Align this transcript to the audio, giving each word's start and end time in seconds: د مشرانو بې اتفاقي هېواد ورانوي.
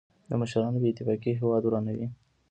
د 0.29 0.31
مشرانو 0.41 0.81
بې 0.81 0.89
اتفاقي 0.91 1.31
هېواد 1.39 1.63
ورانوي. 1.65 2.07